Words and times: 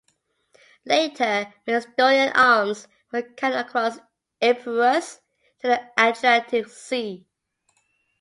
Later, 0.83 1.53
Macedonian 1.67 2.31
arms 2.33 2.87
were 3.11 3.21
carried 3.21 3.59
across 3.59 3.99
Epirus 4.41 5.19
to 5.59 5.67
the 5.67 5.91
Adriatic 5.99 6.69
Sea. 6.69 7.27